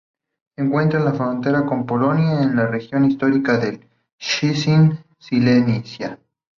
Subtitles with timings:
[0.55, 3.87] Se encuentra en la frontera con Polonia, en la región histórica de
[4.19, 6.17] Cieszyn Silesia.